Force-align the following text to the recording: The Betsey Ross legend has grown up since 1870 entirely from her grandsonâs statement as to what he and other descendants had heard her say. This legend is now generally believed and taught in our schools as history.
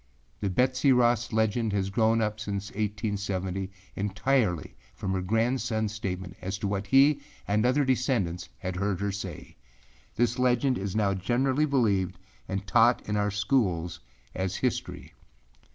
The 0.39 0.49
Betsey 0.49 0.91
Ross 0.91 1.31
legend 1.31 1.73
has 1.73 1.91
grown 1.91 2.21
up 2.21 2.39
since 2.39 2.71
1870 2.71 3.69
entirely 3.95 4.73
from 4.95 5.13
her 5.13 5.21
grandsonâs 5.21 5.91
statement 5.91 6.37
as 6.41 6.57
to 6.57 6.67
what 6.67 6.87
he 6.87 7.21
and 7.47 7.63
other 7.67 7.85
descendants 7.85 8.49
had 8.57 8.77
heard 8.77 8.99
her 8.99 9.11
say. 9.11 9.57
This 10.15 10.39
legend 10.39 10.79
is 10.79 10.95
now 10.95 11.13
generally 11.13 11.67
believed 11.67 12.17
and 12.47 12.65
taught 12.65 13.07
in 13.07 13.15
our 13.15 13.29
schools 13.29 13.99
as 14.33 14.55
history. 14.55 15.13